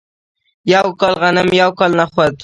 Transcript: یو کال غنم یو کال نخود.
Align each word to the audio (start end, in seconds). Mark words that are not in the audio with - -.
یو 0.73 0.87
کال 0.99 1.13
غنم 1.21 1.49
یو 1.61 1.69
کال 1.79 1.91
نخود. 1.99 2.33